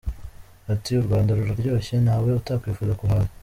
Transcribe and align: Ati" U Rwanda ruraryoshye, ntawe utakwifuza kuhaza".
Ati" 0.73 0.89
U 0.99 1.05
Rwanda 1.05 1.31
ruraryoshye, 1.37 1.95
ntawe 2.05 2.29
utakwifuza 2.41 2.93
kuhaza". 2.99 3.31